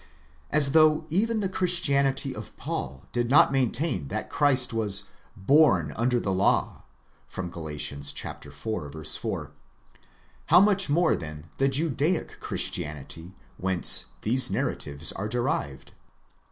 [0.51, 5.03] 8 As though even the Christianity of Paul did not maintain that Christ was
[5.37, 6.85] born under the law
[7.29, 7.51] γενόμενος
[8.09, 9.01] ὑπὸ νόμον (Gal.
[9.01, 9.07] iv.
[9.07, 9.51] 4);
[10.47, 15.91] how much more then the Judaic Christianity whence these narratives are derived!